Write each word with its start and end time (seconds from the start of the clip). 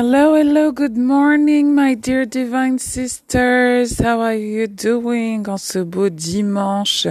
Hello, 0.00 0.36
hello, 0.36 0.70
good 0.70 0.96
morning, 0.96 1.74
my 1.74 1.96
dear 1.96 2.24
divine 2.24 2.78
sisters. 2.78 3.98
How 3.98 4.20
are 4.20 4.36
you 4.36 4.68
doing 4.68 5.48
en 5.48 5.58
ce 5.58 5.80
beau 5.80 6.08
dimanche 6.08 7.08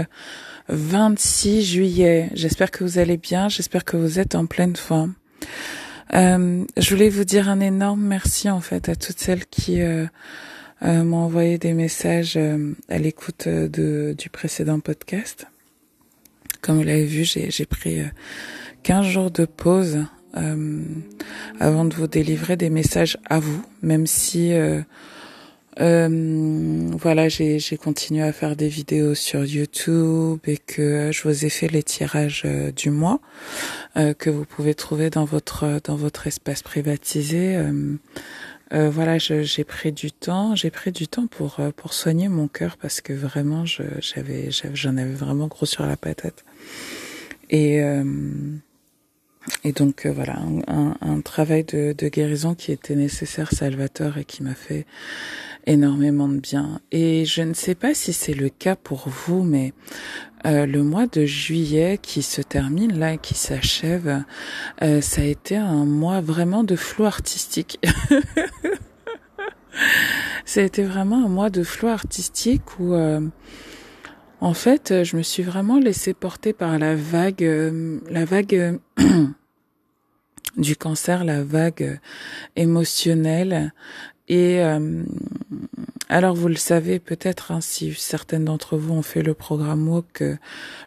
26 0.70 1.64
juillet? 1.64 2.30
J'espère 2.34 2.72
que 2.72 2.86
vous 2.86 2.98
allez 2.98 3.18
bien, 3.18 3.50
j'espère 3.50 3.84
que 3.84 3.98
vous 3.98 4.20
êtes 4.20 4.36
en 4.36 4.46
pleine 4.46 4.78
forme. 4.78 5.16
Euh, 6.14 6.64
je 6.78 6.90
voulais 6.90 7.10
vous 7.10 7.26
dire 7.26 7.50
un 7.50 7.60
énorme 7.60 8.00
merci 8.00 8.50
en 8.50 8.62
fait 8.62 8.88
à 8.88 8.96
toutes 8.96 9.20
celles 9.20 9.46
qui 9.48 9.82
euh, 9.82 10.06
euh, 10.84 11.04
m'ont 11.04 11.26
envoyé 11.26 11.58
des 11.58 11.74
messages 11.74 12.38
euh, 12.38 12.74
à 12.88 13.00
l'écoute 13.00 13.48
euh, 13.48 13.68
de 13.68 14.16
du 14.18 14.30
précédent 14.30 14.80
podcast. 14.80 15.48
Comme 16.62 16.78
vous 16.78 16.84
l'avez 16.84 17.04
vu, 17.04 17.26
j'ai 17.26 17.66
pris 17.66 18.00
15 18.84 19.06
jours 19.06 19.30
de 19.30 19.44
pause 19.44 20.06
euh, 20.38 20.84
avant 21.60 21.86
de 21.86 21.94
vous 21.96 22.08
délivrer 22.08 22.58
des 22.58 22.70
messages 22.70 23.18
à 23.30 23.40
vous, 23.40 23.64
même 23.82 24.06
si 24.06 24.54
euh, 24.54 24.82
euh, 25.80 26.90
voilà, 26.94 27.28
j'ai 27.30 27.78
continué 27.82 28.22
à 28.24 28.32
faire 28.32 28.56
des 28.56 28.68
vidéos 28.68 29.16
sur 29.16 29.44
YouTube 29.44 30.40
et 30.46 30.58
que 30.58 31.12
je 31.12 31.24
vous 31.24 31.46
ai 31.46 31.50
fait 31.50 31.68
les 31.68 31.84
tirages 31.84 32.46
du 32.76 32.90
mois 32.90 33.20
que 33.96 34.30
vous 34.30 34.46
pouvez 34.46 34.76
trouver 34.76 35.10
dans 35.10 35.26
votre 35.26 36.28
espace 36.28 36.62
privatisé. 36.64 37.60
voilà, 38.72 39.18
j'ai 39.20 39.64
pris 39.64 39.92
du 39.92 40.12
temps, 40.12 40.56
j'ai 40.56 40.72
pris 40.72 40.92
du 40.92 41.08
temps 41.08 41.28
pour 41.28 41.94
soigner 41.94 42.28
mon 42.28 42.48
cœur 42.48 42.78
parce 42.78 43.02
que 43.02 43.14
vraiment, 43.14 43.64
j'avais 43.66 44.50
j'en 44.74 44.98
avais 44.98 45.14
vraiment 45.14 45.48
gros 45.48 45.68
sur 45.68 45.86
la 45.86 45.98
patate. 45.98 46.44
Et 47.50 47.82
et 49.68 49.74
donc 49.74 50.06
euh, 50.06 50.12
voilà, 50.12 50.38
un, 50.68 50.96
un, 51.02 51.22
travail 51.22 51.66
de, 51.66 51.94
de, 51.98 52.08
guérison 52.08 52.56
qui 52.56 52.72
était 52.72 52.96
nécessaire, 52.96 53.52
salvateur, 53.52 54.18
et 54.18 54.24
qui 54.24 54.42
m'a 54.42 54.56
fait 54.56 54.86
énormément 55.66 56.30
de 56.30 56.40
bien. 56.40 56.80
Et 56.92 57.26
je 57.26 57.42
ne 57.42 57.54
sais 57.54 57.76
pas 57.76 57.94
si 57.94 58.14
c'est 58.14 58.34
le 58.34 58.48
cas 58.48 58.78
pour 58.78 59.10
vous, 59.10 59.44
mais 59.44 59.74
euh, 60.46 60.66
le 60.66 60.84
mois 60.84 61.08
de 61.08 61.26
juillet 61.26 62.00
qui 62.02 62.22
se 62.22 62.42
termine 62.42 62.98
là, 62.98 63.18
qui 63.18 63.34
s'achève, 63.34 64.24
euh, 64.82 65.02
ça 65.02 65.22
a 65.22 65.26
été 65.26 65.58
un 65.58 65.84
mois 65.84 66.22
vraiment 66.22 66.64
de 66.64 66.78
flou 66.78 67.04
artistique. 67.04 67.80
ça 70.46 70.62
a 70.62 70.64
été 70.64 70.84
vraiment 70.84 71.26
un 71.26 71.30
mois 71.30 71.50
de 71.50 71.64
flou 71.64 71.90
artistique 71.90 72.80
où 72.80 72.94
euh, 72.94 73.20
en 74.40 74.54
fait, 74.54 75.04
je 75.04 75.18
me 75.18 75.24
suis 75.24 75.44
vraiment 75.44 75.80
laissée 75.80 76.14
porter 76.14 76.54
par 76.54 76.78
la 76.78 76.96
vague, 76.96 77.44
euh, 77.44 78.00
la 78.10 78.24
vague 78.24 78.80
du 80.56 80.76
cancer, 80.76 81.24
la 81.24 81.44
vague 81.44 82.00
émotionnelle. 82.56 83.74
Et 84.30 84.62
euh, 84.62 85.04
alors, 86.10 86.36
vous 86.36 86.48
le 86.48 86.56
savez 86.56 87.00
peut-être, 87.00 87.52
hein, 87.52 87.62
si 87.62 87.94
certaines 87.94 88.46
d'entre 88.46 88.78
vous 88.78 88.94
ont 88.94 89.02
fait 89.02 89.24
le 89.24 89.34
programme 89.34 90.02
que 90.14 90.38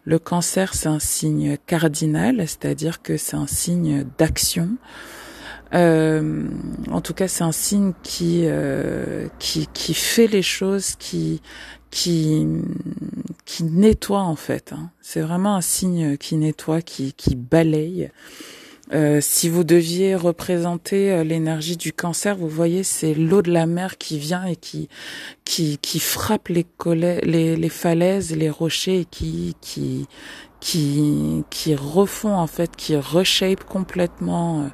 le 0.05 0.19
cancer, 0.19 0.73
c'est 0.73 0.89
un 0.89 0.99
signe 0.99 1.57
cardinal, 1.65 2.37
c'est-à-dire 2.39 3.01
que 3.01 3.17
c'est 3.17 3.35
un 3.35 3.47
signe 3.47 4.05
d'action. 4.17 4.77
Euh, 5.73 6.43
en 6.91 7.01
tout 7.01 7.13
cas, 7.13 7.27
c'est 7.27 7.43
un 7.43 7.53
signe 7.53 7.93
qui, 8.03 8.45
qui 9.39 9.67
qui 9.73 9.93
fait 9.93 10.27
les 10.27 10.41
choses, 10.43 10.95
qui 10.97 11.41
qui 11.91 12.47
qui 13.45 13.63
nettoie 13.63 14.21
en 14.21 14.35
fait. 14.35 14.73
Hein. 14.73 14.89
C'est 15.01 15.21
vraiment 15.21 15.55
un 15.55 15.61
signe 15.61 16.17
qui 16.17 16.37
nettoie, 16.37 16.81
qui 16.81 17.13
qui 17.13 17.35
balaye. 17.35 18.11
Euh, 18.93 19.19
si 19.21 19.47
vous 19.47 19.63
deviez 19.63 20.15
représenter 20.15 21.11
euh, 21.11 21.23
l'énergie 21.23 21.77
du 21.77 21.93
cancer, 21.93 22.35
vous 22.35 22.49
voyez, 22.49 22.83
c'est 22.83 23.13
l'eau 23.13 23.41
de 23.41 23.51
la 23.51 23.65
mer 23.65 23.97
qui 23.97 24.17
vient 24.17 24.45
et 24.45 24.55
qui 24.55 24.89
qui, 25.45 25.77
qui 25.77 25.99
frappe 25.99 26.49
les, 26.49 26.65
les, 27.23 27.55
les 27.55 27.69
falaises, 27.69 28.35
les 28.35 28.49
rochers 28.49 29.01
et 29.01 29.05
qui 29.05 29.55
qui 29.61 30.07
qui 30.59 31.43
qui 31.49 31.75
refont 31.75 32.35
en 32.35 32.47
fait, 32.47 32.75
qui 32.75 32.95
reshape 32.97 33.63
complètement 33.63 34.69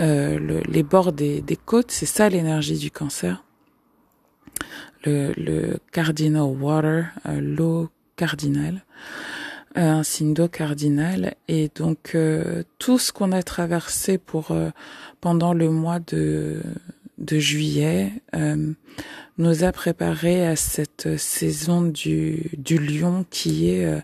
euh, 0.00 0.38
le, 0.38 0.60
les 0.60 0.82
bords 0.82 1.12
des, 1.12 1.40
des 1.40 1.56
côtes. 1.56 1.90
C'est 1.90 2.06
ça 2.06 2.28
l'énergie 2.28 2.78
du 2.78 2.90
cancer 2.90 3.44
le, 5.04 5.32
le 5.36 5.78
cardinal 5.92 6.42
water, 6.42 7.06
euh, 7.26 7.40
l'eau 7.40 7.90
cardinale, 8.16 8.84
euh, 8.84 9.41
un 9.74 10.02
signe 10.02 10.34
d'eau 10.34 10.48
cardinal. 10.48 11.34
Et 11.48 11.70
donc 11.74 12.12
euh, 12.14 12.62
tout 12.78 12.98
ce 12.98 13.12
qu'on 13.12 13.32
a 13.32 13.42
traversé 13.42 14.18
pour 14.18 14.54
pendant 15.20 15.54
le 15.54 15.70
mois 15.70 15.98
de 16.00 16.62
de 17.18 17.38
juillet 17.38 18.12
nous 19.38 19.64
a 19.64 19.72
préparé 19.72 20.46
à 20.46 20.56
cette 20.56 21.16
saison 21.18 21.82
du 21.82 22.50
du 22.56 22.78
lion 22.78 23.24
qui 23.30 23.70
est 23.70 24.02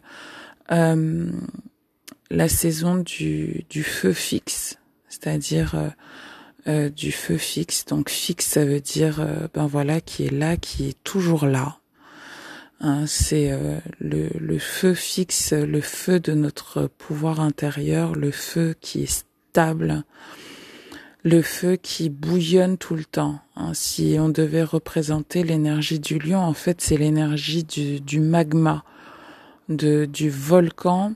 la 0.70 2.48
saison 2.48 2.96
du 2.96 3.64
du 3.70 3.82
feu 3.82 4.12
fixe, 4.12 4.78
c'est-à-dire 5.08 5.92
euh, 6.68 6.90
du 6.90 7.12
feu 7.12 7.38
fixe. 7.38 7.86
Donc 7.86 8.10
fixe, 8.10 8.46
ça 8.46 8.64
veut 8.64 8.80
dire 8.80 9.20
euh, 9.20 9.48
ben 9.54 9.66
voilà 9.66 10.02
qui 10.02 10.26
est 10.26 10.32
là, 10.32 10.58
qui 10.58 10.88
est 10.88 11.02
toujours 11.02 11.46
là. 11.46 11.77
Hein, 12.80 13.06
c'est 13.06 13.50
euh, 13.50 13.78
le, 13.98 14.28
le, 14.38 14.58
feu 14.58 14.94
fixe, 14.94 15.52
le 15.52 15.80
feu 15.80 16.20
de 16.20 16.32
notre 16.32 16.86
pouvoir 16.86 17.40
intérieur, 17.40 18.14
le 18.14 18.30
feu 18.30 18.76
qui 18.80 19.02
est 19.02 19.24
stable, 19.50 20.04
le 21.24 21.42
feu 21.42 21.76
qui 21.76 22.08
bouillonne 22.08 22.78
tout 22.78 22.94
le 22.94 23.04
temps. 23.04 23.40
Hein. 23.56 23.72
Si 23.74 24.16
on 24.20 24.28
devait 24.28 24.62
représenter 24.62 25.42
l'énergie 25.42 25.98
du 25.98 26.18
lion, 26.20 26.38
en 26.38 26.54
fait, 26.54 26.80
c'est 26.80 26.96
l'énergie 26.96 27.64
du, 27.64 28.00
du 28.00 28.20
magma, 28.20 28.84
de, 29.68 30.04
du 30.04 30.30
volcan 30.30 31.14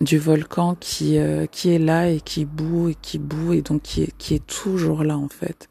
du 0.00 0.18
volcan 0.18 0.76
qui 0.78 1.18
euh, 1.18 1.46
qui 1.46 1.74
est 1.74 1.78
là 1.78 2.08
et 2.08 2.20
qui 2.20 2.44
boue 2.44 2.90
et 2.90 2.94
qui 2.94 3.18
boue 3.18 3.52
et 3.52 3.62
donc 3.62 3.82
qui 3.82 4.02
est 4.02 4.16
qui 4.18 4.34
est 4.34 4.46
toujours 4.46 5.04
là 5.04 5.16
en 5.16 5.28
fait. 5.28 5.68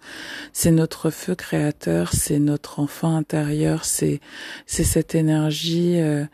C'est 0.53 0.72
notre 0.72 1.09
feu 1.09 1.36
créateur, 1.36 2.14
c'est 2.14 2.40
notre 2.40 2.80
enfant 2.80 3.16
intérieur, 3.16 3.86
c'est 3.86 4.19
c'est 4.66 4.84
cette 4.84 5.16
énergie 5.16 6.00
euh, 6.00 6.25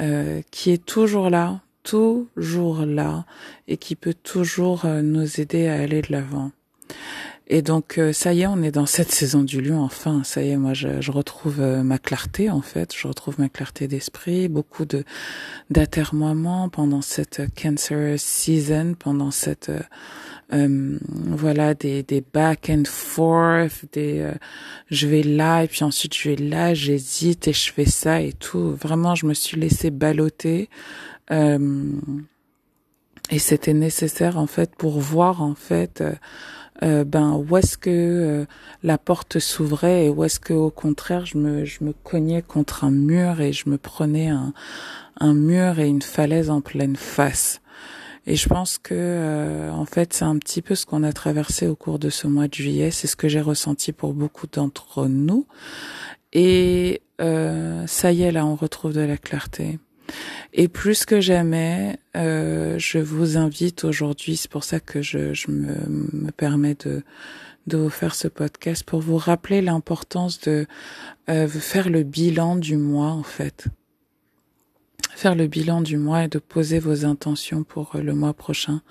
euh, 0.00 0.42
qui 0.50 0.70
est 0.70 0.84
toujours 0.84 1.30
là, 1.30 1.60
toujours 1.82 2.86
là 2.86 3.24
et 3.68 3.76
qui 3.76 3.96
peut 3.96 4.14
toujours 4.14 4.86
nous 4.86 5.40
aider 5.40 5.68
à 5.68 5.74
aller 5.74 6.02
de 6.02 6.12
l'avant. 6.12 6.50
Et 7.46 7.60
donc 7.60 7.98
euh, 7.98 8.12
ça 8.14 8.32
y 8.32 8.42
est, 8.42 8.46
on 8.46 8.62
est 8.62 8.70
dans 8.70 8.86
cette 8.86 9.10
saison 9.10 9.42
du 9.42 9.60
lion. 9.60 9.82
Enfin, 9.82 10.22
ça 10.24 10.42
y 10.42 10.50
est, 10.50 10.56
moi 10.56 10.72
je, 10.72 11.02
je 11.02 11.10
retrouve 11.10 11.60
euh, 11.60 11.82
ma 11.82 11.98
clarté 11.98 12.48
en 12.50 12.62
fait. 12.62 12.94
Je 12.96 13.06
retrouve 13.06 13.38
ma 13.38 13.50
clarté 13.50 13.86
d'esprit, 13.86 14.48
beaucoup 14.48 14.86
de 14.86 15.04
d'atermoiements 15.70 16.70
pendant 16.70 17.02
cette 17.02 17.42
cancer 17.54 18.18
season, 18.18 18.94
pendant 18.98 19.30
cette 19.30 19.70
euh, 20.54 20.98
voilà 21.02 21.74
des 21.74 22.02
des 22.02 22.22
back 22.22 22.70
and 22.70 22.84
forth, 22.86 23.84
des 23.92 24.30
je 24.90 25.06
vais 25.06 25.22
là 25.22 25.64
et 25.64 25.68
puis 25.68 25.84
ensuite 25.84 26.16
je 26.16 26.30
vais 26.30 26.36
là, 26.36 26.72
j'hésite 26.72 27.46
et 27.48 27.52
je 27.52 27.70
fais 27.72 27.84
ça 27.84 28.22
et 28.22 28.32
tout. 28.32 28.74
Vraiment, 28.80 29.14
je 29.14 29.26
me 29.26 29.34
suis 29.34 29.60
laissée 29.60 29.90
balloter. 29.90 30.70
Et 33.30 33.38
c'était 33.38 33.74
nécessaire 33.74 34.38
en 34.38 34.46
fait 34.46 34.74
pour 34.76 35.00
voir 35.00 35.42
en 35.42 35.54
fait 35.54 36.02
euh, 36.82 37.04
ben 37.04 37.32
où 37.34 37.56
est-ce 37.56 37.78
que 37.78 37.90
euh, 37.90 38.46
la 38.82 38.98
porte 38.98 39.38
s'ouvrait 39.38 40.06
et 40.06 40.08
où 40.08 40.24
est-ce 40.24 40.40
que 40.40 40.52
au 40.52 40.70
contraire 40.70 41.24
je 41.24 41.38
me 41.38 41.64
je 41.64 41.84
me 41.84 41.92
cognais 41.92 42.42
contre 42.42 42.82
un 42.82 42.90
mur 42.90 43.40
et 43.40 43.52
je 43.52 43.68
me 43.68 43.78
prenais 43.78 44.28
un 44.28 44.52
un 45.20 45.34
mur 45.34 45.78
et 45.78 45.86
une 45.86 46.02
falaise 46.02 46.50
en 46.50 46.60
pleine 46.60 46.96
face. 46.96 47.60
Et 48.26 48.34
je 48.36 48.48
pense 48.48 48.78
que 48.78 48.94
euh, 48.94 49.70
en 49.70 49.84
fait 49.84 50.12
c'est 50.14 50.24
un 50.24 50.36
petit 50.38 50.62
peu 50.62 50.74
ce 50.74 50.84
qu'on 50.84 51.04
a 51.04 51.12
traversé 51.12 51.68
au 51.68 51.76
cours 51.76 52.00
de 52.00 52.10
ce 52.10 52.26
mois 52.26 52.48
de 52.48 52.54
juillet, 52.54 52.90
c'est 52.90 53.06
ce 53.06 53.16
que 53.16 53.28
j'ai 53.28 53.40
ressenti 53.40 53.92
pour 53.92 54.12
beaucoup 54.12 54.48
d'entre 54.48 55.06
nous. 55.06 55.46
Et 56.32 57.02
ça 57.20 58.12
y 58.12 58.22
est 58.22 58.32
là, 58.32 58.44
on 58.44 58.56
retrouve 58.56 58.92
de 58.92 59.00
la 59.00 59.16
clarté. 59.16 59.78
Et 60.52 60.68
plus 60.68 61.04
que 61.04 61.20
jamais, 61.20 61.98
euh, 62.16 62.78
je 62.78 62.98
vous 62.98 63.36
invite 63.36 63.84
aujourd'hui, 63.84 64.36
c'est 64.36 64.50
pour 64.50 64.64
ça 64.64 64.80
que 64.80 65.02
je, 65.02 65.34
je 65.34 65.50
me, 65.50 65.74
me, 66.12 66.30
permets 66.30 66.76
de, 66.84 67.02
de 67.66 67.76
vous 67.76 67.90
faire 67.90 68.14
ce 68.14 68.28
podcast, 68.28 68.84
pour 68.84 69.00
vous 69.00 69.16
rappeler 69.16 69.62
l'importance 69.62 70.40
de 70.40 70.66
euh, 71.28 71.48
faire 71.48 71.88
le 71.88 72.02
bilan 72.02 72.56
du 72.56 72.76
mois 72.76 73.10
en 73.10 73.22
fait. 73.22 73.66
Faire 75.14 75.34
le 75.34 75.46
bilan 75.46 75.80
du 75.80 75.96
mois 75.96 76.24
et 76.24 76.28
de 76.28 76.38
poser 76.38 76.78
vos 76.78 77.04
intentions 77.04 77.64
pour 77.64 77.96
euh, 77.96 78.02
le 78.02 78.14
mois 78.14 78.34
prochain. 78.34 78.82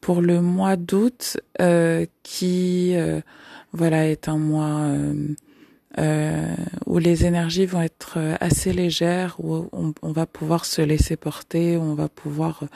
Pour 0.00 0.22
le 0.22 0.40
mois 0.40 0.76
d'août, 0.76 1.36
euh, 1.60 2.06
qui 2.22 2.96
euh, 2.96 3.20
voilà 3.72 4.08
est 4.08 4.28
un 4.28 4.38
mois 4.38 4.80
euh, 4.80 5.14
où 6.86 6.98
les 6.98 7.24
énergies 7.24 7.66
vont 7.66 7.82
être 7.82 8.14
euh, 8.16 8.36
assez 8.40 8.72
légères, 8.72 9.36
où 9.38 9.68
on, 9.72 9.92
on, 10.02 10.12
va 10.12 10.26
pouvoir 10.26 10.64
se 10.64 10.82
laisser 10.82 11.16
porter, 11.16 11.76
on 11.76 11.94
va 11.94 12.08
pouvoir 12.08 12.60
euh, 12.62 12.66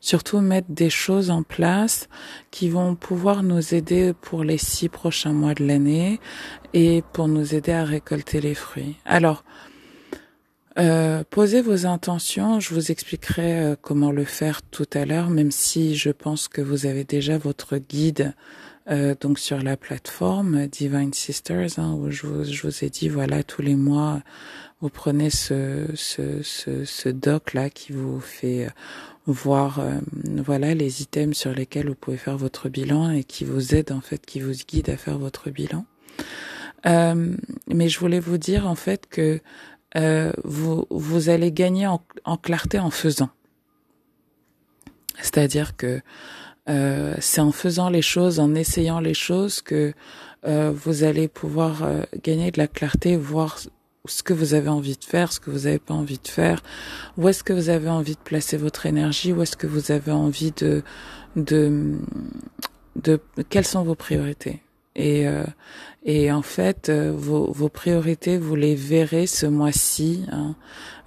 surtout 0.00 0.40
mettre 0.40 0.68
des 0.70 0.90
choses 0.90 1.30
en 1.30 1.42
place 1.42 2.08
qui 2.50 2.68
vont 2.68 2.94
pouvoir 2.94 3.42
nous 3.42 3.74
aider 3.74 4.14
pour 4.18 4.42
les 4.44 4.58
six 4.58 4.88
prochains 4.88 5.32
mois 5.32 5.54
de 5.54 5.66
l'année 5.66 6.20
et 6.72 7.02
pour 7.12 7.28
nous 7.28 7.54
aider 7.54 7.72
à 7.72 7.84
récolter 7.84 8.40
les 8.40 8.54
fruits. 8.54 8.96
Alors, 9.04 9.44
euh, 10.78 11.22
posez 11.28 11.60
vos 11.60 11.86
intentions, 11.86 12.58
je 12.58 12.72
vous 12.74 12.90
expliquerai 12.90 13.60
euh, 13.60 13.76
comment 13.80 14.10
le 14.10 14.24
faire 14.24 14.62
tout 14.62 14.88
à 14.94 15.04
l'heure, 15.04 15.28
même 15.28 15.50
si 15.50 15.96
je 15.96 16.10
pense 16.10 16.48
que 16.48 16.62
vous 16.62 16.86
avez 16.86 17.04
déjà 17.04 17.36
votre 17.36 17.76
guide 17.76 18.34
euh, 18.90 19.14
donc 19.20 19.38
sur 19.38 19.62
la 19.62 19.76
plateforme 19.76 20.66
Divine 20.66 21.12
Sisters, 21.12 21.78
hein, 21.78 21.92
où 21.92 22.10
je 22.10 22.26
vous, 22.26 22.84
ai 22.84 22.90
dit, 22.90 23.08
voilà, 23.08 23.42
tous 23.42 23.62
les 23.62 23.76
mois, 23.76 24.22
vous 24.80 24.88
prenez 24.88 25.30
ce, 25.30 25.86
ce, 25.94 26.42
ce, 26.42 26.84
ce 26.84 27.08
doc-là 27.08 27.70
qui 27.70 27.92
vous 27.92 28.18
fait 28.18 28.68
voir 29.26 29.80
voilà 30.44 30.74
les 30.74 31.02
items 31.02 31.36
sur 31.36 31.52
lesquels 31.52 31.86
vous 31.86 31.94
pouvez 31.94 32.16
faire 32.16 32.36
votre 32.36 32.68
bilan 32.68 33.12
et 33.12 33.22
qui 33.22 33.44
vous 33.44 33.76
aide 33.76 33.92
en 33.92 34.00
fait, 34.00 34.26
qui 34.26 34.40
vous 34.40 34.54
guide 34.66 34.90
à 34.90 34.96
faire 34.96 35.18
votre 35.18 35.50
bilan. 35.50 35.84
mais 36.84 37.88
je 37.88 38.00
voulais 38.00 38.18
vous 38.18 38.38
dire 38.38 38.66
en 38.66 38.74
fait 38.74 39.06
que 39.08 39.40
euh, 39.96 40.32
vous, 40.44 40.86
vous 40.90 41.28
allez 41.28 41.52
gagner 41.52 41.86
en, 41.86 42.02
en 42.24 42.36
clarté 42.36 42.78
en 42.78 42.90
faisant. 42.90 43.30
C'est-à-dire 45.20 45.76
que 45.76 46.00
euh, 46.68 47.14
c'est 47.20 47.40
en 47.40 47.52
faisant 47.52 47.88
les 47.88 48.02
choses, 48.02 48.38
en 48.38 48.54
essayant 48.54 49.00
les 49.00 49.14
choses 49.14 49.62
que 49.62 49.92
euh, 50.46 50.72
vous 50.74 51.04
allez 51.04 51.28
pouvoir 51.28 51.82
euh, 51.82 52.02
gagner 52.22 52.50
de 52.50 52.58
la 52.58 52.68
clarté, 52.68 53.16
voir 53.16 53.58
ce 54.04 54.22
que 54.22 54.32
vous 54.32 54.54
avez 54.54 54.68
envie 54.68 54.96
de 54.96 55.04
faire, 55.04 55.32
ce 55.32 55.40
que 55.40 55.50
vous 55.50 55.60
n'avez 55.64 55.78
pas 55.78 55.94
envie 55.94 56.18
de 56.18 56.28
faire, 56.28 56.62
où 57.16 57.28
est-ce 57.28 57.44
que 57.44 57.52
vous 57.52 57.68
avez 57.68 57.88
envie 57.88 58.14
de 58.14 58.20
placer 58.20 58.56
votre 58.56 58.86
énergie, 58.86 59.32
où 59.32 59.42
est-ce 59.42 59.56
que 59.56 59.66
vous 59.66 59.92
avez 59.92 60.12
envie 60.12 60.52
de, 60.52 60.82
de, 61.36 61.98
de, 62.96 63.20
quelles 63.48 63.66
sont 63.66 63.84
vos 63.84 63.94
priorités? 63.94 64.62
Et, 64.94 65.26
euh, 65.26 65.44
et 66.04 66.32
en 66.32 66.42
fait, 66.42 66.88
euh, 66.88 67.12
vos, 67.14 67.52
vos, 67.52 67.68
priorités, 67.68 68.36
vous 68.36 68.56
les 68.56 68.74
verrez 68.74 69.26
ce 69.26 69.46
mois-ci. 69.46 70.24
Hein. 70.32 70.56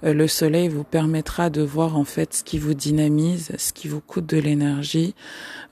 Euh, 0.04 0.14
le 0.14 0.26
soleil 0.26 0.68
vous 0.68 0.84
permettra 0.84 1.50
de 1.50 1.62
voir 1.62 1.96
en 1.96 2.04
fait 2.04 2.34
ce 2.34 2.44
qui 2.44 2.58
vous 2.58 2.74
dynamise, 2.74 3.52
ce 3.58 3.72
qui 3.72 3.88
vous 3.88 4.00
coûte 4.00 4.26
de 4.26 4.38
l'énergie 4.38 5.14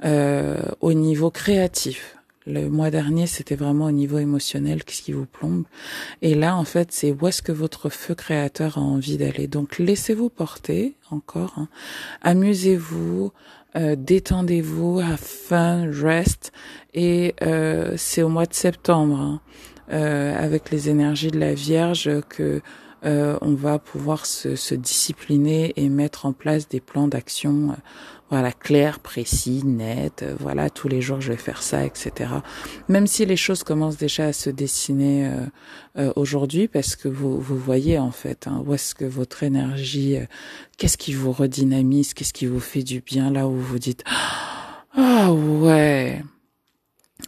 euh, 0.04 0.60
au 0.80 0.92
niveau 0.92 1.30
créatif. 1.30 2.16
Le 2.46 2.68
mois 2.68 2.90
dernier, 2.90 3.26
c'était 3.26 3.54
vraiment 3.54 3.86
au 3.86 3.90
niveau 3.90 4.18
émotionnel, 4.18 4.84
qu'est-ce 4.84 5.00
qui 5.00 5.12
vous 5.12 5.24
plombe. 5.24 5.64
Et 6.20 6.34
là, 6.34 6.54
en 6.56 6.64
fait, 6.64 6.92
c'est 6.92 7.10
où 7.10 7.26
est-ce 7.26 7.40
que 7.40 7.52
votre 7.52 7.88
feu 7.88 8.14
créateur 8.14 8.76
a 8.76 8.82
envie 8.82 9.16
d'aller. 9.16 9.46
Donc, 9.46 9.78
laissez-vous 9.78 10.28
porter 10.28 10.94
encore. 11.10 11.54
Hein. 11.56 11.68
Amusez-vous, 12.20 13.32
euh, 13.76 13.96
détendez-vous, 13.98 15.00
have 15.00 15.18
fun, 15.18 15.90
rest. 15.92 16.52
Et 16.94 17.34
euh, 17.42 17.94
c'est 17.96 18.22
au 18.22 18.28
mois 18.28 18.46
de 18.46 18.54
septembre, 18.54 19.18
hein, 19.18 19.40
euh, 19.92 20.36
avec 20.38 20.70
les 20.70 20.88
énergies 20.88 21.30
de 21.30 21.38
la 21.38 21.54
Vierge, 21.54 22.10
que 22.28 22.60
euh, 23.04 23.36
on 23.42 23.54
va 23.54 23.78
pouvoir 23.78 24.24
se, 24.24 24.56
se, 24.56 24.74
discipliner 24.74 25.72
et 25.76 25.88
mettre 25.88 26.26
en 26.26 26.32
place 26.32 26.68
des 26.68 26.80
plans 26.80 27.06
d'action, 27.06 27.70
euh, 27.70 27.74
voilà, 28.30 28.50
clairs, 28.50 28.98
précis, 28.98 29.62
nets. 29.64 30.22
Euh, 30.22 30.34
voilà, 30.40 30.70
tous 30.70 30.88
les 30.88 31.02
jours 31.02 31.20
je 31.20 31.32
vais 31.32 31.38
faire 31.38 31.62
ça, 31.62 31.84
etc. 31.84 32.30
Même 32.88 33.06
si 33.06 33.26
les 33.26 33.36
choses 33.36 33.62
commencent 33.62 33.98
déjà 33.98 34.26
à 34.26 34.32
se 34.32 34.50
dessiner 34.50 35.30
aujourd'hui, 36.16 36.68
parce 36.68 36.96
que 36.96 37.08
vous 37.08 37.40
vous 37.40 37.58
voyez 37.58 37.98
en 37.98 38.10
fait 38.10 38.46
hein, 38.46 38.62
où 38.66 38.74
est-ce 38.74 38.94
que 38.94 39.04
votre 39.04 39.42
énergie, 39.42 40.16
qu'est-ce 40.78 40.96
qui 40.96 41.12
vous 41.12 41.32
redynamise, 41.32 42.14
qu'est-ce 42.14 42.32
qui 42.32 42.46
vous 42.46 42.60
fait 42.60 42.82
du 42.82 43.00
bien 43.00 43.30
là 43.30 43.46
où 43.46 43.56
vous 43.56 43.78
dites 43.78 44.02
ah 44.96 45.32
ouais 45.32 46.22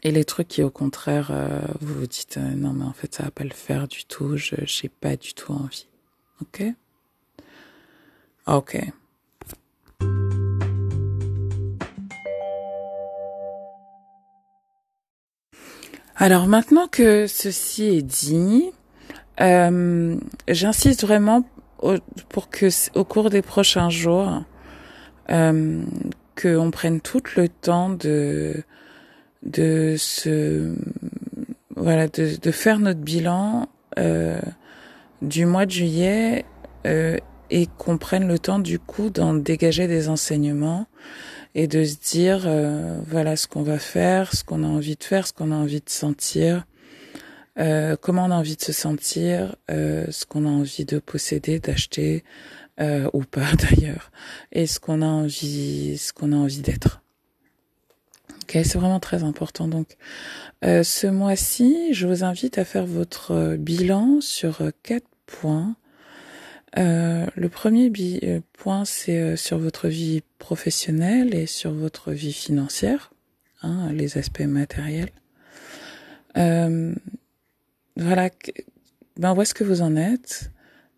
et 0.07 0.13
les 0.13 0.25
trucs 0.25 0.47
qui, 0.47 0.63
au 0.63 0.71
contraire, 0.71 1.31
euh, 1.33 1.59
vous 1.81 1.95
vous 1.95 2.07
dites 2.07 2.37
euh, 2.37 2.55
non, 2.55 2.73
mais 2.73 2.85
en 2.85 2.93
fait, 2.93 3.13
ça 3.13 3.25
va 3.25 3.33
pas 3.33 3.43
le 3.43 3.51
faire 3.51 3.89
du 3.89 4.05
tout. 4.05 4.37
Je 4.37 4.55
n'ai 4.55 4.89
pas 4.89 5.17
du 5.17 5.35
tout 5.35 5.53
envie. 5.53 5.89
Ok? 6.41 6.63
Ok. 8.47 8.79
Alors 16.15 16.47
maintenant 16.47 16.87
que 16.87 17.27
ceci 17.27 17.87
est 17.87 18.03
dit, 18.03 18.71
euh, 19.41 20.17
j'insiste 20.47 21.03
vraiment 21.03 21.45
pour 22.29 22.49
que 22.49 22.69
au 22.97 23.05
cours 23.05 23.29
des 23.29 23.43
prochains 23.43 23.91
jours, 23.91 24.45
qu'on 25.29 26.71
prenne 26.71 27.01
tout 27.01 27.23
le 27.37 27.49
temps 27.49 27.91
de 27.91 28.63
de 29.47 29.95
se 29.99 30.75
voilà 31.77 32.09
de, 32.09 32.37
de 32.41 32.51
faire 32.51 32.79
notre 32.79 33.01
bilan 33.01 33.69
euh, 33.99 34.41
du 35.23 35.47
mois 35.47 35.67
de 35.67 35.71
juillet 35.71 36.45
euh, 36.87 37.17
et 37.51 37.67
qu'on 37.79 37.97
prenne 37.97 38.27
le 38.27 38.39
temps 38.39 38.59
du 38.59 38.79
coup 38.79 39.11
d'en 39.11 39.35
dégager 39.35 39.87
des 39.87 40.09
enseignements 40.09 40.87
et 41.55 41.67
de 41.67 41.85
se 41.85 41.97
dire 41.97 42.45
euh, 42.47 42.99
voilà 43.07 43.37
ce 43.37 43.47
qu'on 43.47 43.63
va 43.63 43.79
faire, 43.79 44.35
ce 44.35 44.45
qu'on 44.45 44.63
a 44.63 44.67
envie 44.67 44.97
de 44.97 45.05
faire, 45.05 45.27
ce 45.27 45.33
qu'on 45.33 45.53
a 45.53 45.55
envie 45.55 45.81
de 45.81 45.89
sentir, 45.89 46.67
euh, 47.59 47.97
comment 48.01 48.27
on 48.27 48.31
a 48.31 48.35
envie 48.35 48.57
de 48.57 48.63
se 48.63 48.73
sentir, 48.73 49.57
euh, 49.71 50.05
ce 50.11 50.27
qu'on 50.27 50.45
a 50.45 50.51
envie 50.51 50.85
de 50.85 50.99
posséder, 50.99 51.59
d'acheter 51.59 52.25
euh, 52.81 53.09
ou 53.15 53.23
pas 53.23 53.53
d'ailleurs, 53.55 54.11
et 54.53 54.67
ce 54.67 54.79
qu'on 54.79 55.01
a 55.03 55.07
envie, 55.07 55.97
ce 55.99 56.13
qu'on 56.13 56.33
a 56.33 56.37
envie 56.37 56.61
d'être. 56.61 57.03
Ok, 58.47 58.53
c'est 58.63 58.79
vraiment 58.79 59.01
très 59.01 59.25
important. 59.25 59.67
Donc, 59.67 59.97
euh, 60.65 60.85
ce 60.85 61.09
mois-ci, 61.09 61.93
je 61.93 62.07
vous 62.07 62.23
invite 62.23 62.59
à 62.59 62.65
faire 62.65 62.87
votre 62.87 63.33
euh, 63.33 63.57
bilan 63.57 64.21
sur 64.21 64.61
euh, 64.61 64.71
quatre 64.85 65.09
points. 65.27 65.75
Euh, 66.79 67.27
le 67.35 67.49
premier 67.49 67.91
point, 68.53 68.85
c'est 68.85 69.35
sur 69.35 69.59
votre 69.59 69.89
vie 69.89 70.23
professionnelle 70.39 71.35
et 71.35 71.47
sur 71.47 71.73
votre 71.73 72.13
vie 72.13 72.33
financière, 72.33 73.13
hein, 73.63 73.91
les 73.93 74.17
aspects 74.17 74.43
matériels. 74.43 75.11
Euh, 76.37 76.95
voilà, 77.97 78.31
ben 79.17 79.35
où 79.35 79.43
est-ce 79.43 79.55
que 79.55 79.65
vous 79.65 79.83
en 79.83 79.97
êtes? 79.97 80.53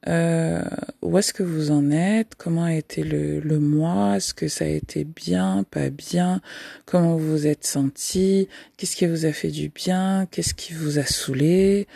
Euh, 0.09 0.63
où 1.03 1.19
est-ce 1.19 1.33
que 1.33 1.43
vous 1.43 1.71
en 1.71 1.91
êtes? 1.91 2.35
Comment 2.37 2.65
a 2.65 2.75
été 2.75 3.03
le, 3.03 3.41
le 3.41 3.59
mois? 3.59 4.17
Est-ce 4.17 4.33
que 4.33 4.49
ça 4.49 4.65
a 4.65 4.69
été 4.69 5.05
bien, 5.05 5.65
pas 5.71 5.91
bien? 5.91 6.41
Comment 6.87 7.17
vous 7.17 7.31
vous 7.31 7.47
êtes 7.47 7.67
senti 7.67 8.49
Qu'est-ce 8.77 8.97
qui 8.97 9.07
vous 9.07 9.27
a 9.27 9.33
fait 9.33 9.51
du 9.51 9.69
bien? 9.69 10.27
Qu'est-ce 10.31 10.55
qui 10.55 10.73
vous 10.73 10.99
a 10.99 11.05
saoulé? 11.05 11.87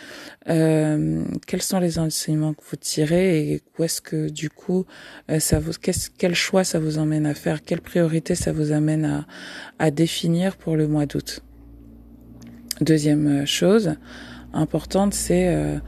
Euh, 0.49 1.23
Quels 1.47 1.63
sont 1.63 1.79
les 1.79 1.97
enseignements 1.97 2.53
que 2.53 2.63
vous 2.69 2.77
tirez 2.77 3.51
et 3.51 3.61
où 3.77 3.83
est-ce 3.83 4.01
que 4.01 4.29
du 4.29 4.49
coup 4.49 4.85
euh, 5.31 5.39
ça 5.39 5.59
vous 5.59 5.71
quel 6.17 6.35
choix 6.35 6.63
ça 6.63 6.79
vous 6.79 6.99
emmène 6.99 7.25
à 7.25 7.33
faire? 7.33 7.63
Quelle 7.63 7.81
priorité 7.81 8.35
ça 8.35 8.51
vous 8.53 8.71
amène 8.71 9.05
à, 9.05 9.27
à 9.79 9.91
définir 9.91 10.57
pour 10.57 10.75
le 10.75 10.87
mois 10.87 11.07
d'août? 11.07 11.41
Deuxième 12.81 13.45
chose 13.47 13.95
importante, 14.53 15.13
c'est 15.13 15.47
euh, 15.47 15.63
euh, 15.63 15.79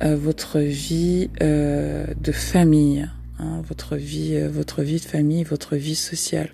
votre 0.00 0.58
vie 0.58 1.30
euh, 1.42 2.06
de 2.20 2.32
famille, 2.32 3.08
hein, 3.38 3.62
votre 3.66 3.96
vie, 3.96 4.34
euh, 4.34 4.48
votre 4.48 4.82
vie 4.82 5.00
de 5.00 5.04
famille, 5.04 5.44
votre 5.44 5.76
vie 5.76 5.94
sociale. 5.94 6.50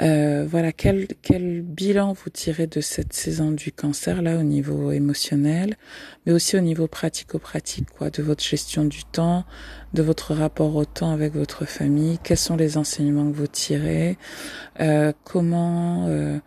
Euh, 0.00 0.46
voilà 0.48 0.72
quel 0.72 1.06
quel 1.20 1.60
bilan 1.60 2.14
vous 2.14 2.30
tirez 2.30 2.66
de 2.66 2.80
cette 2.80 3.12
saison 3.12 3.50
du 3.50 3.72
cancer 3.72 4.22
là 4.22 4.38
au 4.38 4.42
niveau 4.42 4.90
émotionnel, 4.90 5.76
mais 6.24 6.32
aussi 6.32 6.56
au 6.56 6.60
niveau 6.60 6.86
pratico-pratique 6.86 7.90
quoi, 7.90 8.08
de 8.08 8.22
votre 8.22 8.42
gestion 8.42 8.84
du 8.84 9.04
temps, 9.04 9.44
de 9.92 10.02
votre 10.02 10.34
rapport 10.34 10.74
au 10.76 10.86
temps 10.86 11.12
avec 11.12 11.34
votre 11.34 11.66
famille? 11.66 12.18
Quels 12.22 12.38
sont 12.38 12.56
les 12.56 12.78
enseignements 12.78 13.30
que 13.30 13.36
vous 13.36 13.46
tirez? 13.46 14.16
Euh, 14.80 15.12
Comment 15.24 16.06
euh, 16.08 16.38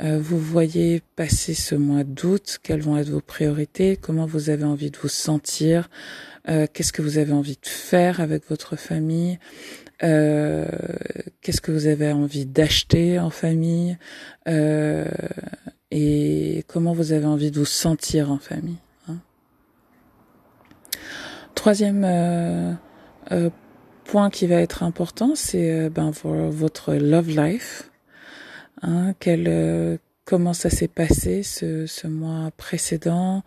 vous 0.00 0.38
voyez 0.38 1.02
passer 1.16 1.54
ce 1.54 1.74
mois 1.74 2.04
d'août, 2.04 2.58
quelles 2.62 2.82
vont 2.82 2.96
être 2.98 3.10
vos 3.10 3.20
priorités, 3.20 3.96
comment 3.96 4.26
vous 4.26 4.50
avez 4.50 4.64
envie 4.64 4.90
de 4.90 4.96
vous 4.96 5.08
sentir, 5.08 5.88
euh, 6.48 6.66
qu'est-ce 6.72 6.92
que 6.92 7.00
vous 7.00 7.18
avez 7.18 7.32
envie 7.32 7.58
de 7.62 7.68
faire 7.68 8.20
avec 8.20 8.48
votre 8.48 8.76
famille, 8.76 9.38
euh, 10.02 10.66
qu'est-ce 11.40 11.60
que 11.60 11.72
vous 11.72 11.86
avez 11.86 12.12
envie 12.12 12.44
d'acheter 12.44 13.18
en 13.18 13.30
famille? 13.30 13.96
Euh, 14.48 15.06
et 15.90 16.64
comment 16.66 16.92
vous 16.92 17.12
avez 17.12 17.26
envie 17.26 17.50
de 17.50 17.58
vous 17.58 17.64
sentir 17.64 18.30
en 18.30 18.38
famille. 18.38 18.78
Hein? 19.08 19.18
Troisième 21.54 22.04
euh, 22.04 22.74
point 24.04 24.28
qui 24.28 24.46
va 24.46 24.56
être 24.56 24.82
important, 24.82 25.34
c'est 25.34 25.88
ben, 25.88 26.10
votre 26.10 26.94
love 26.94 27.30
life. 27.30 27.90
Hein, 28.86 29.14
euh, 29.26 29.96
comment 30.26 30.52
ça 30.52 30.68
s'est 30.68 30.88
passé 30.88 31.42
ce, 31.42 31.86
ce 31.86 32.06
mois 32.06 32.50
précédent, 32.58 33.42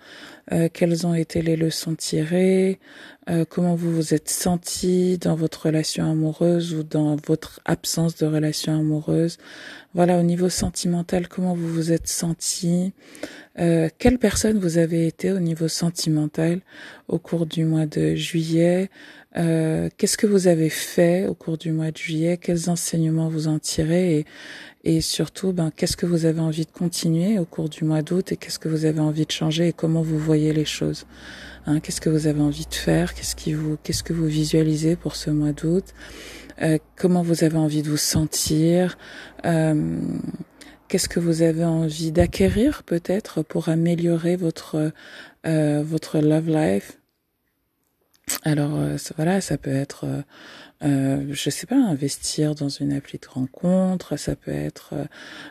euh, 0.52 0.68
quelles 0.74 1.06
ont 1.06 1.14
été 1.14 1.44
les 1.44 1.56
leçons 1.56 1.94
tirées, 1.94 2.80
euh, 3.30 3.46
comment 3.48 3.76
vous 3.76 3.92
vous 3.94 4.14
êtes 4.16 4.30
senti 4.30 5.20
dans 5.20 5.36
votre 5.36 5.68
relation 5.68 6.10
amoureuse 6.10 6.74
ou 6.74 6.82
dans 6.82 7.18
votre 7.28 7.60
absence 7.66 8.16
de 8.16 8.26
relation 8.26 8.80
amoureuse. 8.80 9.38
Voilà, 9.98 10.20
au 10.20 10.22
niveau 10.22 10.48
sentimental, 10.48 11.28
comment 11.28 11.56
vous 11.56 11.68
vous 11.68 11.92
êtes 11.92 12.08
senti, 12.08 12.94
euh, 13.58 13.90
quelle 13.98 14.20
personne 14.20 14.60
vous 14.60 14.78
avez 14.78 15.08
été 15.08 15.32
au 15.32 15.40
niveau 15.40 15.68
sentimental 15.68 16.60
au 17.08 17.18
cours 17.18 17.48
du 17.48 17.66
mois 17.66 17.88
de 17.88 18.14
juillet, 18.14 18.92
euh, 19.38 19.90
qu'est-ce 19.98 20.20
que 20.20 20.28
vous 20.28 20.48
avez 20.48 20.70
fait 20.70 21.26
au 21.26 21.34
cours 21.34 21.58
du 21.58 21.72
mois 21.72 21.90
de 21.90 21.98
juillet 21.98 22.38
Quels 22.38 22.70
enseignements 22.70 23.28
vous 23.28 23.48
en 23.48 23.58
tirez 23.58 24.20
et, 24.20 24.26
et 24.84 25.02
surtout, 25.02 25.52
ben, 25.52 25.72
qu'est-ce 25.76 25.98
que 25.98 26.06
vous 26.06 26.26
avez 26.26 26.42
envie 26.42 26.66
de 26.66 26.72
continuer 26.72 27.40
au 27.40 27.46
cours 27.46 27.68
du 27.68 27.84
mois 27.84 28.04
d'août 28.04 28.32
et 28.32 28.38
qu'est-ce 28.38 28.60
que 28.60 28.70
vous 28.70 28.86
avez 28.86 29.00
envie 29.00 29.26
de 29.26 29.32
changer 29.32 29.70
et 29.70 29.74
comment 29.74 30.04
vous 30.04 30.20
voyez 30.20 30.54
les 30.54 30.66
choses 30.66 31.08
hein, 31.66 31.80
Qu'est-ce 31.80 32.02
que 32.02 32.12
vous 32.12 32.28
avez 32.28 32.42
envie 32.42 32.68
de 32.70 32.76
faire 32.76 33.16
Qu'est-ce 33.16 33.36
qui 33.36 33.54
vous, 33.54 33.78
qu'est-ce 33.82 34.04
que 34.04 34.14
vous 34.14 34.28
visualisez 34.28 34.96
pour 34.96 35.16
ce 35.16 35.32
mois 35.32 35.54
d'août 35.54 35.86
euh, 36.62 36.78
Comment 36.96 37.22
vous 37.22 37.44
avez 37.44 37.58
envie 37.58 37.82
de 37.82 37.90
vous 37.90 37.98
sentir 37.98 38.98
euh, 39.46 40.00
Qu'est-ce 40.88 41.10
que 41.10 41.20
vous 41.20 41.42
avez 41.42 41.66
envie 41.66 42.12
d'acquérir 42.12 42.84
peut-être 42.84 43.42
pour 43.44 43.70
améliorer 43.70 44.36
votre 44.38 44.94
euh, 45.46 45.84
votre 45.84 46.20
love 46.20 46.50
life? 46.50 47.00
Alors 48.44 48.78
voilà, 49.16 49.40
ça 49.40 49.58
peut 49.58 49.74
être, 49.74 50.06
je 50.82 51.50
sais 51.50 51.66
pas, 51.66 51.78
investir 51.78 52.56
dans 52.56 52.68
une 52.68 52.92
appli 52.92 53.20
de 53.20 53.28
rencontre, 53.28 54.18
ça 54.18 54.36
peut 54.36 54.52
être 54.52 54.96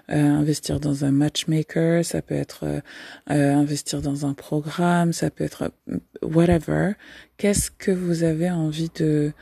investir 0.09 0.79
dans 0.79 1.07
un 1.07 1.11
matchmaker, 1.11 2.05
ça 2.05 2.21
peut 2.21 2.35
être 2.35 2.83
investir 3.29 4.03
dans 4.03 4.27
un 4.27 4.35
programme, 4.35 5.15
ça 5.15 5.31
peut 5.31 5.45
être 5.45 5.73
whatever. 6.21 6.93
Qu'est-ce 7.39 7.71
que 7.71 7.93
vous 7.93 8.25
avez 8.25 8.51
envie 8.51 8.91
de 8.95 9.33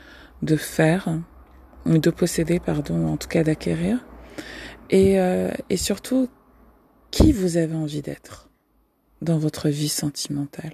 de 0.41 0.55
faire, 0.55 1.09
de 1.85 2.09
posséder, 2.09 2.59
pardon, 2.59 3.07
en 3.07 3.17
tout 3.17 3.27
cas 3.27 3.43
d'acquérir, 3.43 4.05
et 4.89 5.17
et 5.69 5.77
surtout 5.77 6.29
qui 7.11 7.31
vous 7.31 7.57
avez 7.57 7.75
envie 7.75 8.01
d'être 8.01 8.49
dans 9.21 9.37
votre 9.37 9.69
vie 9.69 9.89
sentimentale? 9.89 10.73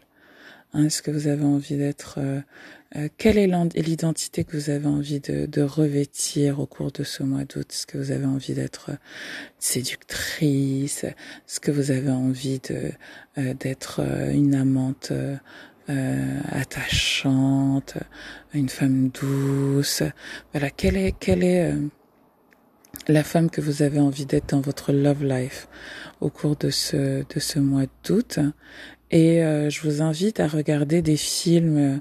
Hein, 0.73 0.85
est-ce 0.85 1.01
que 1.01 1.11
vous 1.11 1.27
avez 1.27 1.43
envie 1.43 1.75
d'être 1.75 2.15
euh, 2.17 2.39
euh, 2.95 3.09
Quelle 3.17 3.37
est 3.37 3.47
l'identité 3.75 4.45
que 4.45 4.55
vous 4.55 4.69
avez 4.69 4.87
envie 4.87 5.19
de, 5.19 5.61
revêtir 5.61 6.61
au 6.61 6.65
cours 6.65 6.93
de 6.93 7.03
ce 7.03 7.23
mois 7.23 7.43
d'août? 7.43 7.67
Est-ce 7.69 7.85
que 7.85 7.97
vous 7.97 8.11
avez 8.11 8.25
envie 8.25 8.53
d'être 8.53 8.91
euh, 8.91 8.95
séductrice? 9.59 11.03
Est-ce 11.03 11.59
que 11.59 11.71
vous 11.71 11.91
avez 11.91 12.11
envie 12.11 12.59
de 12.59 12.91
d'être 13.37 14.01
une 14.33 14.55
amante 14.55 15.13
attachante, 16.49 17.97
une 18.53 18.69
femme 18.69 19.09
douce. 19.09 20.03
Voilà, 20.53 20.69
quelle 20.69 20.97
est 20.97 21.13
quelle 21.19 21.43
est 21.43 21.73
la 23.07 23.23
femme 23.23 23.49
que 23.49 23.61
vous 23.61 23.81
avez 23.81 23.99
envie 23.99 24.25
d'être 24.25 24.49
dans 24.49 24.61
votre 24.61 24.91
love 24.91 25.23
life 25.23 25.67
au 26.19 26.29
cours 26.29 26.55
de 26.55 26.69
ce 26.69 27.23
de 27.27 27.39
ce 27.39 27.59
mois 27.59 27.85
d'août? 28.03 28.39
Et 29.11 29.43
euh, 29.43 29.69
je 29.69 29.81
vous 29.81 30.01
invite 30.01 30.39
à 30.39 30.47
regarder 30.47 31.01
des 31.01 31.17
films, 31.17 31.99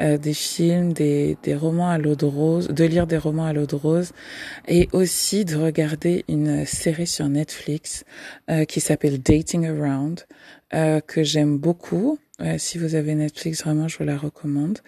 euh, 0.00 0.18
des 0.18 0.34
films, 0.34 0.92
des, 0.92 1.38
des 1.42 1.54
romans 1.54 1.88
à 1.88 1.96
l'eau 1.96 2.14
de 2.14 2.26
rose, 2.26 2.68
de 2.68 2.84
lire 2.84 3.06
des 3.06 3.16
romans 3.16 3.46
à 3.46 3.54
l'eau 3.54 3.64
de 3.64 3.74
rose, 3.74 4.12
et 4.68 4.88
aussi 4.92 5.46
de 5.46 5.56
regarder 5.56 6.24
une 6.28 6.66
série 6.66 7.06
sur 7.06 7.28
Netflix 7.28 8.04
euh, 8.50 8.66
qui 8.66 8.80
s'appelle 8.80 9.20
Dating 9.22 9.66
Around, 9.66 10.26
que 10.72 11.22
j'aime 11.22 11.58
beaucoup. 11.58 12.18
si 12.58 12.78
vous 12.78 12.94
avez 12.94 13.14
Netflix, 13.14 13.62
vraiment, 13.62 13.88
je 13.88 13.98
vous 13.98 14.04
la 14.04 14.16
recommande. 14.16 14.78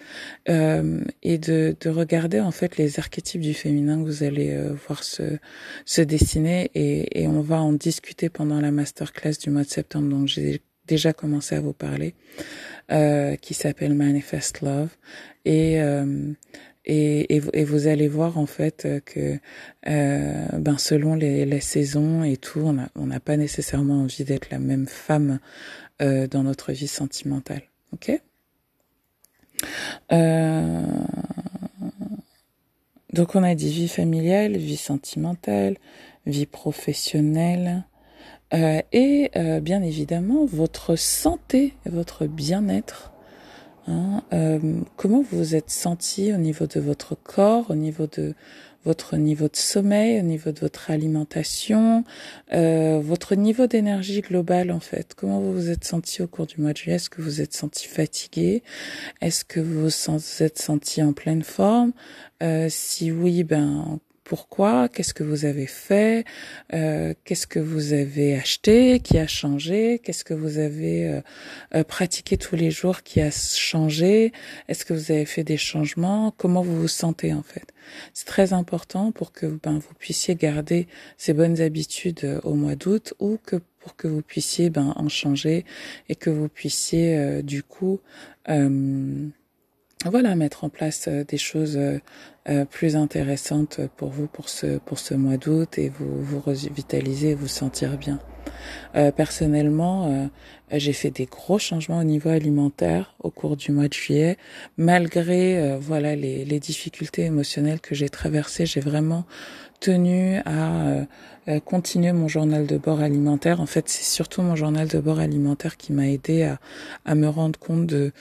et 0.47 1.37
de, 1.37 1.75
de 1.79 1.89
regarder 1.89 2.39
en 2.39 2.51
fait 2.51 2.77
les 2.77 2.99
archétypes 2.99 3.41
du 3.41 3.53
féminin 3.53 4.01
que 4.01 4.05
vous 4.05 4.23
allez 4.23 4.57
voir 4.87 5.03
se, 5.03 5.37
se 5.85 6.01
dessiner, 6.01 6.71
et, 6.73 7.21
et 7.21 7.27
on 7.27 7.41
va 7.41 7.61
en 7.61 7.73
discuter 7.73 8.29
pendant 8.29 8.59
la 8.59 8.71
masterclass 8.71 9.37
du 9.41 9.49
mois 9.49 9.63
de 9.63 9.69
septembre. 9.69 10.09
Donc 10.09 10.27
j'ai 10.27 10.61
déjà 10.87 11.13
commencé 11.13 11.55
à 11.55 11.61
vous 11.61 11.73
parler, 11.73 12.15
euh, 12.91 13.35
qui 13.35 13.53
s'appelle 13.53 13.93
Manifest 13.93 14.61
Love. 14.61 14.89
Et, 15.45 15.79
euh, 16.89 17.23
et, 17.29 17.63
vous 17.63 17.87
allez 17.87 18.07
voir 18.07 18.37
en 18.37 18.45
fait 18.45 18.87
que 19.05 19.39
euh, 19.87 20.45
ben 20.53 20.77
selon 20.77 21.15
les, 21.15 21.59
saisons 21.59 22.23
et 22.23 22.37
tout, 22.37 22.61
on 22.95 23.05
n'a 23.05 23.19
pas 23.19 23.37
nécessairement 23.37 24.01
envie 24.01 24.23
d'être 24.23 24.49
la 24.49 24.59
même 24.59 24.87
femme 24.87 25.39
euh, 26.01 26.27
dans 26.27 26.43
notre 26.43 26.71
vie 26.71 26.87
sentimentale. 26.87 27.63
Ok? 27.93 28.11
Euh, 30.11 30.83
Donc 33.13 33.35
on 33.35 33.43
a 33.43 33.55
dit 33.55 33.71
vie 33.71 33.87
familiale, 33.87 34.57
vie 34.57 34.77
sentimentale, 34.77 35.77
vie 36.25 36.45
professionnelle, 36.45 37.85
euh, 38.53 38.81
et 38.91 39.31
euh, 39.35 39.59
bien 39.59 39.81
évidemment 39.81 40.45
votre 40.45 40.95
santé, 40.95 41.73
votre 41.85 42.27
bien-être. 42.27 43.14
Hein, 43.87 44.23
euh, 44.33 44.81
comment 44.97 45.21
vous 45.21 45.37
vous 45.37 45.55
êtes 45.55 45.69
senti 45.69 46.33
au 46.33 46.37
niveau 46.37 46.65
de 46.67 46.79
votre 46.79 47.15
corps, 47.15 47.69
au 47.69 47.75
niveau 47.75 48.07
de 48.07 48.33
votre 48.83 49.17
niveau 49.17 49.47
de 49.47 49.55
sommeil, 49.55 50.19
au 50.19 50.23
niveau 50.23 50.51
de 50.51 50.59
votre 50.59 50.91
alimentation, 50.91 52.03
votre 52.51 53.35
niveau 53.35 53.65
d'énergie 53.65 54.21
globale 54.21 54.71
en 54.71 54.79
fait? 54.79 55.13
Comment 55.15 55.39
vous 55.39 55.53
vous 55.53 55.69
êtes 55.71 55.85
senti 55.85 56.21
au 56.21 56.27
cours 56.27 56.45
du 56.45 56.61
mois 56.61 56.71
de 56.71 56.77
juillet? 56.77 56.97
Est-ce 56.97 57.09
que 57.09 57.21
vous 57.21 57.41
êtes 57.41 57.53
senti 57.53 57.87
fatigué? 57.87 58.61
Est-ce 59.21 59.43
que 59.43 59.59
vous 59.59 59.87
vous 59.87 60.43
êtes 60.43 60.59
senti 60.59 61.01
en 61.01 61.13
pleine 61.13 61.41
forme? 61.41 61.93
Si 62.69 63.11
oui, 63.11 63.43
ben 63.43 63.99
pourquoi, 64.25 64.89
qu'est-ce 64.89 65.13
que 65.13 65.23
vous 65.23 65.45
avez 65.45 65.67
fait, 65.67 66.25
euh, 66.73 67.13
qu'est-ce 67.23 67.45
que 67.45 67.59
vous 67.59 67.93
avez 67.93 68.35
acheté, 68.35 68.99
qui 68.99 69.19
a 69.19 69.27
changé, 69.27 69.99
qu'est-ce 70.03 70.25
que 70.25 70.33
vous 70.33 70.57
avez 70.57 71.07
euh, 71.07 71.21
euh, 71.75 71.83
pratiqué 71.83 72.35
tous 72.35 72.55
les 72.55 72.71
jours 72.71 73.03
qui 73.03 73.21
a 73.21 73.29
changé, 73.29 74.33
est-ce 74.67 74.83
que 74.83 74.93
vous 74.93 75.11
avez 75.11 75.25
fait 75.25 75.43
des 75.43 75.57
changements, 75.57 76.33
comment 76.37 76.63
vous 76.63 76.81
vous 76.81 76.87
sentez 76.87 77.33
en 77.33 77.43
fait. 77.43 77.71
C'est 78.13 78.25
très 78.25 78.51
important 78.51 79.11
pour 79.11 79.31
que 79.31 79.45
ben, 79.45 79.77
vous 79.77 79.93
puissiez 79.99 80.33
garder 80.33 80.87
ces 81.17 81.33
bonnes 81.33 81.61
habitudes 81.61 82.39
au 82.43 82.55
mois 82.55 82.75
d'août 82.75 83.13
ou 83.19 83.37
que 83.45 83.57
pour 83.79 83.95
que 83.95 84.07
vous 84.07 84.23
puissiez 84.23 84.71
ben, 84.71 84.93
en 84.95 85.07
changer 85.07 85.65
et 86.09 86.15
que 86.15 86.31
vous 86.31 86.49
puissiez 86.49 87.43
du 87.43 87.61
coup 87.61 87.99
voilà, 90.09 90.35
mettre 90.35 90.63
en 90.63 90.69
place 90.69 91.07
euh, 91.07 91.23
des 91.23 91.37
choses 91.37 91.77
euh, 91.77 91.99
euh, 92.47 92.65
plus 92.65 92.95
intéressantes 92.95 93.81
pour 93.97 94.09
vous 94.09 94.27
pour 94.27 94.49
ce 94.49 94.77
pour 94.77 94.99
ce 94.99 95.15
mois 95.15 95.37
d'août 95.37 95.77
et 95.79 95.89
vous 95.89 96.21
vous 96.21 96.39
revitaliser, 96.39 97.33
vous 97.33 97.47
sentir 97.47 97.97
bien. 97.97 98.19
personnellement, 99.17 100.29
j'ai 100.71 100.93
fait 100.93 101.09
des 101.09 101.25
gros 101.25 101.59
changements 101.59 101.99
au 101.99 102.03
niveau 102.03 102.29
alimentaire 102.29 103.15
au 103.19 103.31
cours 103.31 103.57
du 103.57 103.71
mois 103.71 103.87
de 103.87 103.93
juillet, 103.93 104.37
malgré 104.77 105.75
voilà 105.79 106.15
les, 106.15 106.45
les 106.45 106.59
difficultés 106.59 107.23
émotionnelles 107.23 107.81
que 107.81 107.95
j'ai 107.95 108.09
traversées. 108.09 108.65
J'ai 108.65 108.79
vraiment 108.79 109.25
tenu 109.79 110.37
à 110.45 111.05
continuer 111.65 112.13
mon 112.13 112.27
journal 112.27 112.65
de 112.67 112.77
bord 112.77 113.01
alimentaire. 113.01 113.59
En 113.59 113.65
fait, 113.65 113.89
c'est 113.89 114.03
surtout 114.05 114.43
mon 114.43 114.55
journal 114.55 114.87
de 114.87 114.99
bord 114.99 115.19
alimentaire 115.19 115.77
qui 115.77 115.91
m'a 115.91 116.07
aidé 116.07 116.43
à, 116.43 116.59
à 117.05 117.15
me 117.15 117.27
rendre 117.27 117.59
compte 117.59 117.87
de 117.87 118.13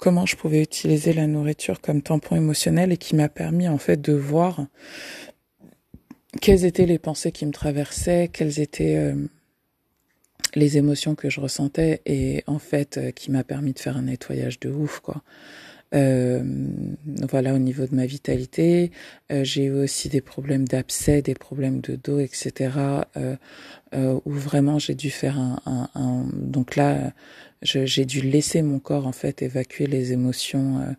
comment 0.00 0.26
je 0.26 0.34
pouvais 0.34 0.62
utiliser 0.62 1.12
la 1.12 1.26
nourriture 1.26 1.80
comme 1.80 2.02
tampon 2.02 2.34
émotionnel 2.34 2.90
et 2.90 2.96
qui 2.96 3.14
m'a 3.14 3.28
permis 3.28 3.68
en 3.68 3.78
fait 3.78 4.00
de 4.00 4.14
voir 4.14 4.66
quelles 6.40 6.64
étaient 6.64 6.86
les 6.86 6.98
pensées 6.98 7.32
qui 7.32 7.44
me 7.44 7.52
traversaient, 7.52 8.30
quelles 8.32 8.60
étaient 8.60 8.96
euh, 8.96 9.14
les 10.54 10.78
émotions 10.78 11.14
que 11.14 11.28
je 11.28 11.40
ressentais 11.40 12.00
et 12.06 12.42
en 12.46 12.58
fait 12.58 12.96
euh, 12.96 13.10
qui 13.10 13.30
m'a 13.30 13.44
permis 13.44 13.74
de 13.74 13.78
faire 13.78 13.96
un 13.96 14.02
nettoyage 14.02 14.58
de 14.58 14.70
ouf 14.70 15.00
quoi. 15.00 15.22
Euh, 15.92 16.42
voilà 17.28 17.52
au 17.52 17.58
niveau 17.58 17.86
de 17.86 17.94
ma 17.94 18.06
vitalité, 18.06 18.92
j'ai 19.30 19.64
eu 19.64 19.72
aussi 19.72 20.08
des 20.08 20.20
problèmes 20.20 20.66
d'abcès, 20.66 21.22
des 21.22 21.34
problèmes 21.34 21.80
de 21.80 21.96
dos, 21.96 22.20
etc. 22.20 22.70
où 23.94 24.32
vraiment 24.32 24.78
j'ai 24.78 24.94
dû 24.94 25.10
faire 25.10 25.38
un, 25.38 25.60
un, 25.66 25.88
un 25.94 26.28
donc 26.32 26.76
là 26.76 27.12
j'ai 27.62 28.04
dû 28.04 28.20
laisser 28.20 28.62
mon 28.62 28.78
corps 28.78 29.06
en 29.06 29.12
fait 29.12 29.42
évacuer 29.42 29.86
les 29.86 30.12
émotions 30.12 30.78
euh, 30.78 30.92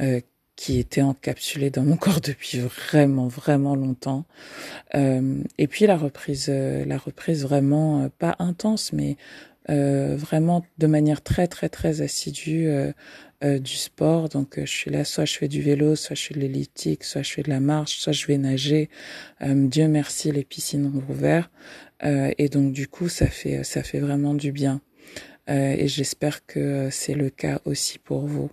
euh, 0.00 0.20
qui 0.56 0.78
étaient 0.78 1.02
encapsulées 1.02 1.70
dans 1.70 1.82
mon 1.82 1.96
corps 1.96 2.20
depuis 2.20 2.60
vraiment 2.60 3.26
vraiment 3.26 3.74
longtemps. 3.74 4.24
Euh, 4.94 5.42
et 5.58 5.66
puis 5.66 5.86
la 5.86 5.96
reprise, 5.96 6.46
euh, 6.48 6.84
la 6.84 6.98
reprise 6.98 7.42
vraiment 7.42 8.08
pas 8.18 8.36
intense, 8.38 8.92
mais 8.92 9.16
vraiment 9.66 10.62
de 10.76 10.86
manière 10.86 11.22
très 11.22 11.46
très 11.48 11.70
très 11.70 12.02
assidue 12.02 12.66
euh, 12.68 12.92
du 13.60 13.76
sport. 13.76 14.28
Donc 14.28 14.58
je 14.58 14.70
suis 14.70 14.90
là, 14.90 15.04
soit 15.04 15.24
je 15.24 15.36
fais 15.36 15.48
du 15.48 15.62
vélo, 15.62 15.96
soit 15.96 16.16
je 16.16 16.22
fais 16.22 16.34
de 16.34 16.40
l'elliptique, 16.40 17.04
soit 17.04 17.22
je 17.22 17.32
fais 17.32 17.42
de 17.42 17.50
la 17.50 17.60
marche, 17.60 17.98
soit 17.98 18.12
je 18.12 18.26
vais 18.26 18.38
nager. 18.38 18.88
Dieu 19.40 19.88
merci, 19.88 20.32
les 20.32 20.44
piscines 20.44 20.86
ont 20.86 21.12
ouvert. 21.12 21.50
et 22.02 22.48
donc 22.48 22.72
du 22.72 22.88
coup, 22.88 23.08
ça 23.08 23.26
fait 23.26 23.64
ça 23.64 23.82
fait 23.82 24.00
vraiment 24.00 24.34
du 24.34 24.52
bien. 24.52 24.80
et 25.48 25.88
j'espère 25.88 26.46
que 26.46 26.88
c'est 26.90 27.14
le 27.14 27.30
cas 27.30 27.60
aussi 27.64 27.98
pour 27.98 28.26
vous. 28.26 28.50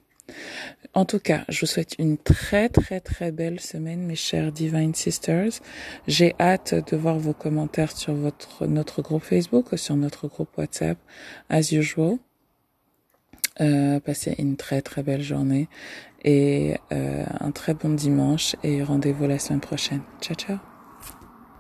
En 0.94 1.06
tout 1.06 1.20
cas, 1.20 1.46
je 1.48 1.62
vous 1.62 1.68
souhaite 1.68 1.96
une 2.00 2.18
très 2.18 2.68
très 2.68 3.00
très 3.00 3.32
belle 3.32 3.60
semaine, 3.60 4.02
mes 4.02 4.16
chers 4.16 4.52
Divine 4.52 4.94
Sisters. 4.94 5.62
J'ai 6.08 6.36
hâte 6.40 6.74
de 6.92 6.98
voir 6.98 7.18
vos 7.18 7.34
commentaires 7.34 7.96
sur 7.96 8.14
votre 8.14 8.68
notre 8.68 9.02
groupe 9.02 9.24
Facebook 9.24 9.78
sur 9.78 9.96
notre 9.96 10.28
groupe 10.28 10.50
WhatsApp, 10.58 10.98
as 11.50 11.72
usual. 11.72 12.18
Euh, 13.60 14.00
passez 14.00 14.36
une 14.40 14.56
très 14.56 14.82
très 14.82 15.04
belle 15.04 15.22
journée 15.22 15.68
et 16.24 16.78
euh, 16.94 17.26
un 17.40 17.52
très 17.52 17.74
bon 17.74 17.94
dimanche 17.94 18.56
et 18.64 18.82
rendez-vous 18.82 19.28
la 19.28 19.40
semaine 19.40 19.60
prochaine. 19.60 20.02
Ciao 20.22 20.36
ciao. 20.36 20.71